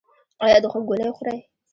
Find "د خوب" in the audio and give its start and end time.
0.61-0.83